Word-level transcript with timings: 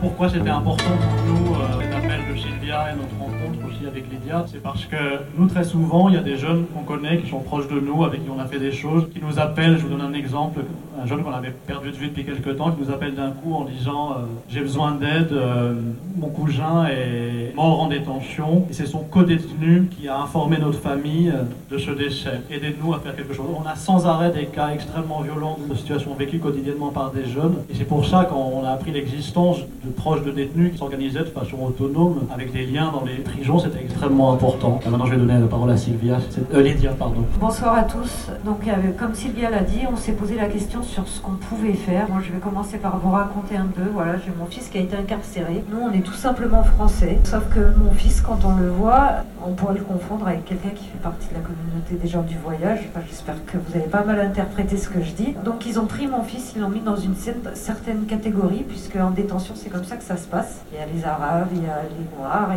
pourquoi 0.00 0.28
c'était 0.28 0.50
important 0.50 0.84
pour 0.84 1.34
nous 1.34 1.54
euh, 1.54 1.80
cet 1.80 1.94
appel 1.94 2.20
de 2.32 2.38
Sylvia 2.38 2.92
et 2.92 2.96
notre 2.96 3.16
rencontre 3.18 3.66
aussi 3.68 3.86
avec 3.86 4.10
Lydia 4.10 4.44
C'est 4.50 4.62
parce 4.62 4.84
que 4.86 4.96
nous, 5.36 5.46
très 5.46 5.64
souvent, 5.64 6.08
il 6.08 6.14
y 6.14 6.18
a 6.18 6.22
des 6.22 6.36
jeunes 6.36 6.66
qu'on 6.66 6.82
connaît, 6.82 7.18
qui 7.18 7.28
sont 7.28 7.40
proches 7.40 7.68
de 7.68 7.80
nous, 7.80 8.04
avec 8.04 8.24
qui 8.24 8.30
on 8.30 8.40
a 8.40 8.46
fait 8.46 8.58
des 8.58 8.72
choses, 8.72 9.08
qui 9.12 9.20
nous 9.22 9.38
appellent. 9.38 9.76
Je 9.76 9.82
vous 9.82 9.90
donne 9.90 10.00
un 10.00 10.14
exemple. 10.14 10.60
Un 11.02 11.06
jeune 11.06 11.22
qu'on 11.22 11.32
avait 11.32 11.50
perdu 11.50 11.90
de 11.90 11.96
vue 11.96 12.08
depuis 12.08 12.24
quelques 12.24 12.56
temps, 12.56 12.72
qui 12.72 12.82
nous 12.82 12.90
appelle 12.90 13.14
d'un 13.14 13.30
coup 13.30 13.54
en 13.54 13.64
disant 13.64 14.12
euh, 14.12 14.14
J'ai 14.48 14.60
besoin 14.60 14.92
d'aide, 14.92 15.32
euh, 15.32 15.74
mon 16.16 16.28
cousin 16.28 16.86
est 16.86 17.54
mort 17.54 17.80
en 17.80 17.88
détention, 17.88 18.66
et 18.70 18.72
c'est 18.72 18.86
son 18.86 19.00
co-détenu 19.00 19.88
qui 19.90 20.08
a 20.08 20.18
informé 20.18 20.58
notre 20.58 20.78
famille 20.78 21.30
euh, 21.30 21.42
de 21.70 21.78
ce 21.78 21.90
décès. 21.90 22.40
Aidez-nous 22.50 22.94
à 22.94 23.00
faire 23.00 23.16
quelque 23.16 23.34
chose. 23.34 23.46
On 23.58 23.66
a 23.66 23.76
sans 23.76 24.06
arrêt 24.06 24.30
des 24.30 24.46
cas 24.46 24.70
extrêmement 24.74 25.20
violents 25.20 25.58
de 25.68 25.74
situations 25.74 26.14
vécues 26.14 26.38
quotidiennement 26.38 26.90
par 26.90 27.10
des 27.12 27.24
jeunes, 27.24 27.56
et 27.70 27.74
c'est 27.74 27.84
pour 27.84 28.06
ça 28.06 28.24
qu'on 28.24 28.64
a 28.64 28.70
appris 28.70 28.90
l'existence 28.92 29.58
de 29.84 29.89
proches 29.92 30.22
de 30.22 30.30
détenus 30.30 30.72
qui 30.72 30.78
s'organisaient 30.78 31.20
de 31.20 31.24
façon 31.26 31.58
autonome 31.62 32.26
avec 32.32 32.52
des 32.52 32.66
liens 32.66 32.90
dans 32.92 33.04
les 33.04 33.16
prisons, 33.16 33.58
c'était 33.58 33.82
extrêmement 33.82 34.32
important. 34.32 34.80
Maintenant, 34.88 35.06
je 35.06 35.12
vais 35.12 35.16
donner 35.18 35.38
la 35.38 35.46
parole 35.46 35.70
à 35.70 35.76
Sylvia, 35.76 36.18
euh, 36.54 36.62
Lydia, 36.62 36.90
pardon. 36.92 37.24
Bonsoir 37.40 37.74
à 37.76 37.82
tous. 37.84 38.28
Donc, 38.44 38.60
comme 38.98 39.14
Sylvia 39.14 39.50
l'a 39.50 39.60
dit, 39.62 39.80
on 39.92 39.96
s'est 39.96 40.12
posé 40.12 40.36
la 40.36 40.46
question 40.46 40.82
sur 40.82 41.06
ce 41.06 41.20
qu'on 41.20 41.32
pouvait 41.32 41.72
faire. 41.74 42.08
Moi, 42.10 42.20
je 42.26 42.32
vais 42.32 42.38
commencer 42.38 42.78
par 42.78 42.98
vous 42.98 43.10
raconter 43.10 43.56
un 43.56 43.66
peu. 43.66 43.82
Voilà, 43.92 44.16
j'ai 44.18 44.32
mon 44.38 44.46
fils 44.46 44.68
qui 44.68 44.78
a 44.78 44.80
été 44.80 44.96
incarcéré. 44.96 45.64
Nous, 45.70 45.78
on 45.78 45.92
est 45.92 46.00
tout 46.02 46.12
simplement 46.14 46.62
français. 46.62 47.18
Sauf 47.24 47.48
que 47.54 47.60
mon 47.82 47.92
fils, 47.92 48.20
quand 48.20 48.38
on 48.44 48.56
le 48.56 48.68
voit, 48.68 49.24
on 49.46 49.52
pourrait 49.52 49.74
le 49.78 49.84
confondre 49.84 50.26
avec 50.28 50.44
quelqu'un 50.44 50.70
qui 50.70 50.84
fait 50.84 50.98
partie 51.02 51.28
de 51.28 51.34
la 51.34 51.40
communauté 51.40 51.94
des 52.00 52.08
gens 52.08 52.22
du 52.22 52.36
voyage. 52.38 52.80
J'espère 53.08 53.44
que 53.46 53.56
vous 53.58 53.76
avez 53.76 53.88
pas 53.88 54.04
mal 54.04 54.20
interprété 54.20 54.76
ce 54.76 54.88
que 54.88 55.02
je 55.02 55.12
dis. 55.12 55.34
Donc, 55.44 55.66
ils 55.66 55.78
ont 55.78 55.86
pris 55.86 56.06
mon 56.06 56.22
fils, 56.22 56.52
ils 56.54 56.62
l'ont 56.62 56.68
mis 56.68 56.80
dans 56.80 56.96
une 56.96 57.14
cer- 57.14 57.54
certaine 57.54 58.04
catégorie, 58.06 58.64
puisque 58.68 58.96
en 58.96 59.10
détention, 59.10 59.54
c'est 59.56 59.70
comme 59.70 59.79
ça 59.84 59.96
que 59.96 60.04
ça 60.04 60.16
se 60.16 60.26
passe. 60.26 60.60
Il 60.72 60.78
y 60.78 60.82
a 60.82 60.86
les 60.86 61.04
Arabes, 61.04 61.48
il 61.52 61.62
y 61.62 61.66
a 61.66 61.82
les 61.82 62.16
Noirs, 62.16 62.50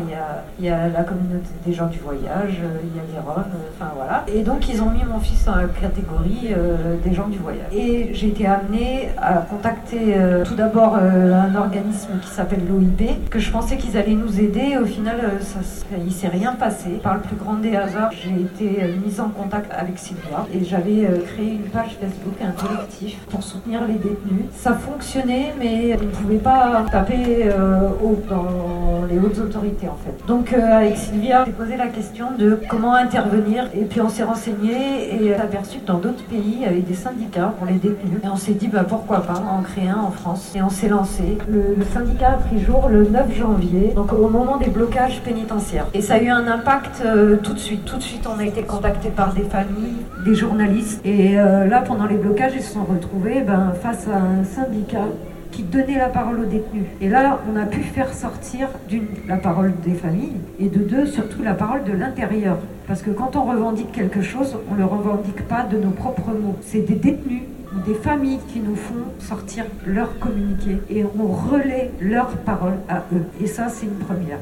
il 0.60 0.66
y 0.66 0.70
a, 0.70 0.88
la 0.90 1.04
communauté 1.04 1.50
des 1.66 1.74
gens 1.74 1.88
du 1.88 2.00
voyage, 2.00 2.60
il 2.84 2.96
y 2.96 3.00
a 3.00 3.04
les 3.14 3.20
Roms, 3.20 3.44
euh, 3.54 3.70
enfin 3.76 3.92
voilà. 3.96 4.24
Et 4.28 4.44
donc, 4.44 4.70
ils 4.70 4.82
ont 4.82 4.90
mis 4.90 5.04
mon 5.04 5.20
fils 5.20 5.46
dans 5.46 5.56
la 5.56 5.66
catégorie 5.66 6.50
euh, 6.52 6.96
des 7.04 7.14
gens 7.14 7.28
du 7.28 7.38
voyage. 7.38 7.68
Et 7.72 8.14
j'ai 8.14 8.28
été 8.28 8.46
amenée 8.48 9.10
à 9.18 9.36
contacter 9.36 10.16
euh, 10.16 10.44
tout 10.44 10.56
d'abord 10.56 10.96
un 10.96 11.56
organisme 11.56 12.20
qui 12.22 12.30
s'appelle 12.30 12.62
l'OIP, 12.68 13.30
que 13.30 13.40
je 13.40 13.52
pensais 13.52 13.78
qu'ils 13.78 13.98
allaient 13.98 14.14
nous 14.14 14.40
aider. 14.40 14.78
Au 14.82 14.86
final, 14.86 15.18
ça, 15.42 15.60
il 15.98 16.12
s'est 16.12 16.28
rien 16.28 16.54
passé. 16.54 16.90
Par 17.02 17.16
le 17.16 17.22
plus 17.22 17.36
grand 17.36 17.56
des 17.56 17.76
hasards, 17.76 18.12
j'ai 18.12 18.42
été 18.42 18.96
mise 19.04 19.20
en 19.20 19.30
contact 19.30 19.72
avec 19.74 19.98
Sylvia 19.98 20.46
et 20.54 20.64
j'avais 20.64 21.08
créé 21.28 21.54
une 21.54 21.70
page 21.70 21.98
Facebook, 22.00 22.36
un 22.42 22.52
collectif 22.52 23.20
pour 23.30 23.44
soutenir 23.44 23.82
les 23.88 23.96
détenus. 23.96 24.46
Ça 24.54 24.74
fonctionnait, 24.74 25.54
mais 25.60 25.98
on 26.00 26.06
ne 26.06 26.12
pouvait 26.12 26.38
pas 26.38 26.86
taper 26.92 27.13
euh, 27.46 27.90
dans 28.30 29.06
les 29.10 29.18
hautes 29.18 29.40
autorités 29.40 29.88
en 29.88 29.98
fait. 29.98 30.26
Donc 30.28 30.54
euh, 30.54 30.78
avec 30.78 30.98
Sylvia, 30.98 31.44
j'ai 31.46 31.52
posé 31.52 31.78
la 31.78 31.88
question 31.88 32.28
de 32.38 32.60
comment 32.70 32.94
intervenir 32.94 33.70
et 33.76 33.86
puis 33.86 34.02
on 34.02 34.10
s'est 34.10 34.24
renseigné 34.24 35.24
et 35.24 35.34
a 35.34 35.44
aperçu 35.44 35.80
que 35.80 35.88
dans 35.88 35.98
d'autres 35.98 36.24
pays, 36.26 36.58
il 36.58 36.62
y 36.62 36.66
avait 36.66 36.82
des 36.82 36.94
syndicats 36.94 37.54
pour 37.58 37.68
les 37.68 37.76
détenus. 37.76 38.20
Et 38.24 38.28
on 38.28 38.36
s'est 38.36 38.54
dit 38.54 38.68
bah, 38.68 38.86
pourquoi 38.88 39.22
pas 39.22 39.42
en 39.52 39.62
créer 39.62 39.90
un 39.90 40.00
en 40.00 40.12
France. 40.12 40.54
Et 40.56 40.62
on 40.62 40.70
s'est 40.70 40.90
lancé. 40.90 41.38
Le, 41.50 41.76
le 41.78 41.86
syndicat 41.86 42.32
a 42.32 42.38
pris 42.38 42.60
jour 42.60 42.90
le 42.90 43.04
9 43.04 43.38
janvier, 43.38 43.94
donc 43.96 44.14
au 44.14 44.28
moment 44.28 44.58
des 44.58 44.70
blocages 44.70 45.22
pénitentiaires. 45.22 45.88
Et 45.94 46.02
ça 46.02 46.16
a 46.16 46.22
eu 46.22 46.30
un 46.30 46.48
impact 46.48 47.04
euh, 47.06 47.38
tout 47.38 47.54
de 47.54 47.60
suite. 47.60 47.86
Tout 47.86 47.98
de 47.98 48.04
suite, 48.04 48.28
on 48.28 48.40
a 48.40 48.46
été 48.46 48.64
contacté 48.64 49.10
par 49.10 49.34
des 49.34 49.44
familles, 49.44 49.98
des 50.26 50.36
journalistes. 50.36 51.02
Et 51.06 51.40
euh, 51.40 51.66
là, 51.66 51.82
pendant 51.82 52.06
les 52.06 52.18
blocages, 52.18 52.54
ils 52.56 52.62
se 52.62 52.74
sont 52.74 52.84
retrouvés 52.84 53.42
ben, 53.42 53.74
face 53.82 54.08
à 54.08 54.18
un 54.18 54.44
syndicat 54.44 55.08
qui 55.54 55.64
donnait 55.64 55.98
la 55.98 56.10
parole 56.10 56.42
aux 56.42 56.46
détenus. 56.46 56.86
Et 57.00 57.08
là, 57.08 57.40
on 57.50 57.56
a 57.56 57.66
pu 57.66 57.82
faire 57.82 58.14
sortir 58.14 58.68
d'une 58.90 59.08
la 59.28 59.38
parole 59.38 59.74
des 59.86 59.94
familles 59.94 60.42
et 60.60 60.68
de 60.68 60.80
deux, 60.80 61.06
surtout 61.06 61.44
la 61.44 61.54
parole 61.54 61.84
de 61.84 61.94
l'intérieur. 61.94 62.58
Parce 62.88 63.02
que 63.02 63.12
quand 63.12 63.36
on 63.36 63.44
revendique 63.44 63.92
quelque 63.92 64.22
chose, 64.22 64.58
on 64.70 64.74
ne 64.74 64.80
le 64.80 64.86
revendique 64.86 65.48
pas 65.48 65.64
de 65.64 65.78
nos 65.78 65.92
propres 65.92 66.32
mots. 66.32 66.58
C'est 66.62 66.82
des 66.82 66.96
détenus 66.96 67.44
ou 67.74 67.80
des 67.88 67.94
familles 67.94 68.40
qui 68.52 68.60
nous 68.60 68.76
font 68.76 69.06
sortir 69.20 69.66
leur 69.86 70.20
communiqué 70.20 70.80
et 70.90 71.06
on 71.06 71.28
relaie 71.28 71.92
leur 72.02 72.30
parole 72.38 72.78
à 72.90 73.04
eux. 73.14 73.24
Et 73.42 73.48
ça, 73.48 73.70
c'est 73.70 73.86
une 73.86 73.94
première. 73.94 74.40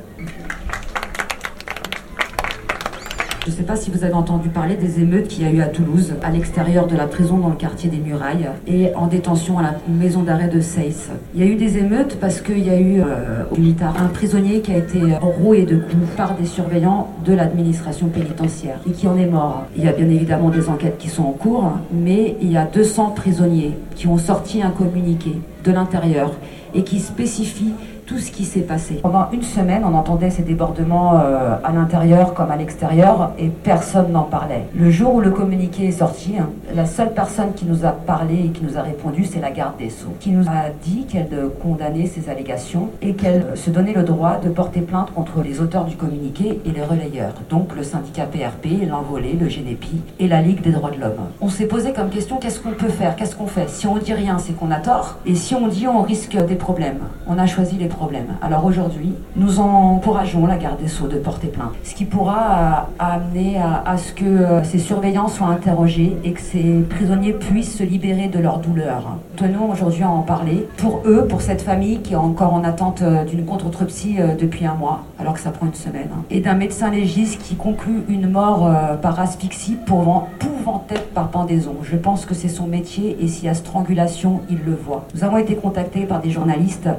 Je 3.43 3.49
ne 3.49 3.55
sais 3.55 3.63
pas 3.63 3.75
si 3.75 3.89
vous 3.89 4.03
avez 4.03 4.13
entendu 4.13 4.49
parler 4.49 4.75
des 4.75 4.99
émeutes 4.99 5.27
qu'il 5.27 5.41
y 5.41 5.47
a 5.47 5.51
eu 5.51 5.61
à 5.61 5.65
Toulouse, 5.65 6.13
à 6.21 6.29
l'extérieur 6.29 6.85
de 6.85 6.95
la 6.95 7.07
prison 7.07 7.39
dans 7.39 7.49
le 7.49 7.55
quartier 7.55 7.89
des 7.89 7.97
Murailles 7.97 8.47
et 8.67 8.93
en 8.93 9.07
détention 9.07 9.57
à 9.57 9.63
la 9.63 9.75
maison 9.89 10.21
d'arrêt 10.21 10.47
de 10.47 10.61
Seyss. 10.61 11.09
Il 11.33 11.43
y 11.43 11.43
a 11.43 11.47
eu 11.47 11.55
des 11.55 11.79
émeutes 11.79 12.19
parce 12.21 12.39
qu'il 12.39 12.59
y 12.59 12.69
a 12.69 12.79
eu 12.79 13.01
euh, 13.01 13.43
au 13.49 13.57
Militard 13.57 13.95
un 13.99 14.09
prisonnier 14.09 14.61
qui 14.61 14.71
a 14.71 14.77
été 14.77 15.01
roué 15.19 15.63
de 15.63 15.77
coups 15.77 16.07
par 16.15 16.35
des 16.35 16.45
surveillants 16.45 17.11
de 17.25 17.33
l'administration 17.33 18.09
pénitentiaire 18.09 18.79
et 18.87 18.91
qui 18.91 19.07
en 19.07 19.17
est 19.17 19.25
mort. 19.25 19.65
Il 19.75 19.83
y 19.83 19.87
a 19.87 19.91
bien 19.91 20.07
évidemment 20.07 20.49
des 20.49 20.69
enquêtes 20.69 20.99
qui 20.99 21.09
sont 21.09 21.23
en 21.23 21.31
cours, 21.31 21.71
mais 21.91 22.35
il 22.41 22.51
y 22.51 22.57
a 22.57 22.65
200 22.65 23.15
prisonniers 23.15 23.75
qui 23.95 24.05
ont 24.05 24.19
sorti 24.19 24.61
un 24.61 24.69
communiqué 24.69 25.31
de 25.63 25.71
l'intérieur 25.71 26.31
et 26.73 26.83
qui 26.83 26.99
spécifie 26.99 27.73
tout 28.11 28.17
ce 28.17 28.31
qui 28.31 28.43
s'est 28.43 28.61
passé. 28.61 28.95
Pendant 28.95 29.27
une 29.31 29.41
semaine, 29.41 29.83
on 29.85 29.93
entendait 29.95 30.29
ces 30.29 30.41
débordements 30.41 31.19
euh, 31.19 31.55
à 31.63 31.71
l'intérieur 31.71 32.33
comme 32.33 32.51
à 32.51 32.57
l'extérieur 32.57 33.31
et 33.39 33.47
personne 33.47 34.11
n'en 34.11 34.23
parlait. 34.23 34.65
Le 34.75 34.91
jour 34.91 35.15
où 35.15 35.21
le 35.21 35.31
communiqué 35.31 35.85
est 35.85 35.91
sorti, 35.91 36.33
hein, 36.37 36.49
la 36.75 36.85
seule 36.85 37.13
personne 37.13 37.53
qui 37.55 37.65
nous 37.65 37.85
a 37.85 37.91
parlé 37.91 38.33
et 38.45 38.49
qui 38.49 38.65
nous 38.65 38.77
a 38.77 38.81
répondu, 38.81 39.23
c'est 39.23 39.39
la 39.39 39.51
garde 39.51 39.77
des 39.77 39.89
Sceaux, 39.89 40.13
qui 40.19 40.31
nous 40.31 40.47
a 40.47 40.71
dit 40.83 41.05
qu'elle 41.05 41.29
condamnait 41.61 42.05
ces 42.05 42.29
allégations 42.29 42.89
et 43.01 43.13
qu'elle 43.13 43.45
se 43.55 43.69
donnait 43.69 43.93
le 43.93 44.03
droit 44.03 44.41
de 44.43 44.49
porter 44.49 44.81
plainte 44.81 45.13
contre 45.13 45.41
les 45.41 45.61
auteurs 45.61 45.85
du 45.85 45.95
communiqué 45.95 46.59
et 46.65 46.71
les 46.71 46.83
relayeurs, 46.83 47.35
donc 47.49 47.73
le 47.77 47.83
syndicat 47.83 48.25
PRP, 48.25 48.89
l'Envolé, 48.89 49.37
le 49.39 49.47
GNEPI 49.47 50.01
et 50.19 50.27
la 50.27 50.41
Ligue 50.41 50.61
des 50.61 50.71
droits 50.71 50.91
de 50.91 50.99
l'homme. 50.99 51.29
On 51.39 51.47
s'est 51.47 51.65
posé 51.65 51.93
comme 51.93 52.09
question 52.09 52.37
qu'est-ce 52.37 52.59
qu'on 52.59 52.71
peut 52.71 52.89
faire, 52.89 53.15
qu'est-ce 53.15 53.37
qu'on 53.37 53.47
fait? 53.47 53.69
Si 53.69 53.87
on 53.87 53.95
dit 53.97 54.13
rien, 54.13 54.37
c'est 54.37 54.51
qu'on 54.53 54.71
a 54.71 54.79
tort, 54.79 55.17
et 55.25 55.35
on 55.53 55.67
dit, 55.67 55.87
on 55.87 56.01
risque 56.01 56.37
des 56.45 56.55
problèmes. 56.55 56.99
On 57.27 57.37
a 57.37 57.45
choisi 57.45 57.77
les 57.77 57.87
problèmes. 57.87 58.37
Alors 58.41 58.65
aujourd'hui, 58.65 59.13
nous 59.35 59.59
encourageons 59.59 60.45
la 60.45 60.57
garde 60.57 60.81
des 60.81 60.87
Sceaux 60.87 61.07
de 61.07 61.17
porter 61.17 61.47
plainte, 61.47 61.71
ce 61.83 61.93
qui 61.93 62.05
pourra 62.05 62.87
euh, 62.99 63.03
amener 63.03 63.57
à, 63.57 63.97
ce 63.97 64.13
que 64.13 64.25
euh, 64.25 64.63
ces 64.63 64.79
surveillants 64.79 65.27
soient 65.27 65.47
interrogés 65.47 66.17
et 66.23 66.33
que 66.33 66.41
ces 66.41 66.81
prisonniers 66.89 67.33
puissent 67.33 67.77
se 67.77 67.83
libérer 67.83 68.27
de 68.27 68.39
leur 68.39 68.59
douleur. 68.59 69.17
Tenons 69.37 69.71
aujourd'hui 69.71 70.03
à 70.03 70.09
en 70.09 70.21
parler 70.21 70.67
pour 70.77 71.01
eux, 71.05 71.25
pour 71.27 71.41
cette 71.41 71.61
famille 71.61 72.01
qui 72.01 72.13
est 72.13 72.17
encore 72.17 72.53
en 72.53 72.63
attente 72.63 73.01
euh, 73.01 73.23
d'une 73.23 73.45
contre-autopsie 73.45 74.17
depuis 74.39 74.65
un 74.65 74.75
mois, 74.75 75.03
alors 75.19 75.33
que 75.33 75.39
ça 75.39 75.51
prend 75.51 75.67
une 75.67 75.73
semaine, 75.73 76.09
hein, 76.13 76.23
et 76.29 76.41
d'un 76.41 76.55
médecin 76.55 76.89
légiste 76.89 77.41
qui 77.41 77.55
conclut 77.55 78.03
une 78.09 78.29
mort 78.29 78.69
par 79.01 79.19
asphyxie 79.19 79.77
pouvant, 79.85 80.27
pouvant 80.39 80.83
être 80.89 81.09
par 81.11 81.29
pendaison. 81.29 81.75
Je 81.83 81.95
pense 81.95 82.25
que 82.25 82.33
c'est 82.33 82.49
son 82.49 82.67
métier 82.67 83.17
et 83.19 83.27
s'il 83.27 83.45
y 83.45 83.49
a 83.49 83.53
strangulation, 83.53 84.41
il 84.49 84.59
le 84.65 84.75
voit. 84.75 85.05
Nous 85.15 85.23
avons 85.23 85.37
été 85.41 85.55
contactés 85.55 86.05
par 86.05 86.21
des 86.21 86.31
journalistes 86.31 86.89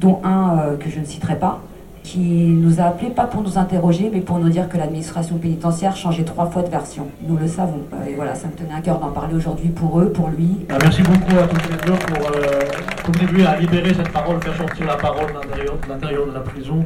dont 0.00 0.20
un 0.24 0.58
euh, 0.58 0.76
que 0.76 0.88
je 0.90 0.98
ne 1.00 1.04
citerai 1.04 1.36
pas, 1.36 1.60
qui 2.02 2.18
nous 2.18 2.80
a 2.80 2.84
appelés 2.84 3.10
pas 3.10 3.24
pour 3.24 3.42
nous 3.42 3.58
interroger, 3.58 4.10
mais 4.12 4.20
pour 4.20 4.38
nous 4.38 4.48
dire 4.48 4.68
que 4.70 4.78
l'administration 4.78 5.36
pénitentiaire 5.36 5.94
changeait 5.96 6.24
trois 6.24 6.46
fois 6.46 6.62
de 6.62 6.70
version. 6.70 7.06
Nous 7.28 7.36
le 7.36 7.46
savons. 7.46 7.82
Euh, 7.92 8.10
Et 8.10 8.14
voilà, 8.14 8.34
ça 8.34 8.48
me 8.48 8.52
tenait 8.52 8.74
à 8.76 8.80
cœur 8.80 8.98
d'en 8.98 9.10
parler 9.10 9.34
aujourd'hui 9.34 9.68
pour 9.68 10.00
eux, 10.00 10.08
pour 10.10 10.28
lui. 10.28 10.66
Ah, 10.70 10.78
Merci 10.82 11.02
beaucoup 11.02 11.36
à 11.38 11.46
toutes 11.46 11.68
les 11.70 11.76
deux 11.86 11.98
pour 11.98 12.26
euh, 12.30 12.60
contribuer 13.04 13.44
à 13.46 13.56
libérer 13.58 13.92
cette 13.94 14.08
parole, 14.10 14.42
faire 14.42 14.56
sortir 14.56 14.86
la 14.86 14.96
parole 14.96 15.26
de 15.28 15.34
l'intérieur- 15.34 15.76
de 15.84 15.88
l'intérieur 15.92 16.26
de 16.26 16.32
la 16.32 16.40
prison. 16.40 16.84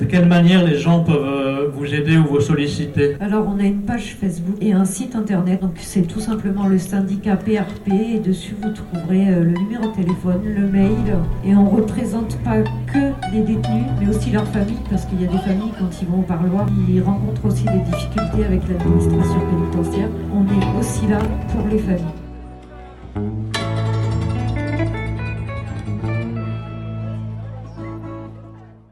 De 0.00 0.06
quelle 0.06 0.26
manière 0.26 0.64
les 0.64 0.76
gens 0.76 1.04
peuvent 1.04 1.24
euh, 1.24 1.68
vous 1.72 1.94
aider 1.94 2.16
ou 2.16 2.24
vous 2.24 2.40
solliciter 2.40 3.16
Alors, 3.20 3.46
on 3.48 3.60
a 3.60 3.62
une 3.62 3.82
page 3.82 4.16
Facebook 4.20 4.56
et 4.60 4.72
un 4.72 4.84
site 4.84 5.14
internet. 5.14 5.60
Donc, 5.60 5.74
c'est 5.76 6.02
tout 6.02 6.18
simplement 6.18 6.66
le 6.66 6.78
syndicat 6.78 7.36
PRP. 7.36 7.92
Et 7.92 8.18
dessus, 8.18 8.56
vous 8.60 8.70
trouverez 8.70 9.28
euh, 9.28 9.44
le 9.44 9.52
numéro 9.52 9.86
de 9.86 9.94
téléphone, 9.94 10.40
le 10.44 10.66
mail. 10.66 11.16
Et 11.46 11.54
on 11.54 11.70
représente 11.70 12.36
pas 12.38 12.62
que 12.92 13.12
les 13.32 13.42
détenus, 13.42 13.84
mais 14.00 14.08
aussi 14.08 14.30
leurs 14.30 14.48
familles. 14.48 14.82
Parce 14.90 15.04
qu'il 15.04 15.20
y 15.20 15.24
a 15.24 15.28
des 15.28 15.38
familles, 15.38 15.72
quand 15.78 15.90
ils 16.02 16.08
vont 16.08 16.20
au 16.20 16.22
parloir, 16.22 16.66
ils 16.88 17.00
rencontrent 17.00 17.44
aussi 17.44 17.64
des 17.64 17.90
difficultés 17.90 18.44
avec 18.44 18.62
l'administration 18.68 19.40
pénitentiaire. 19.48 20.08
On 20.34 20.42
est 20.42 20.80
aussi 20.80 21.06
là 21.06 21.18
pour 21.52 21.68
les 21.68 21.78
familles. 21.78 22.23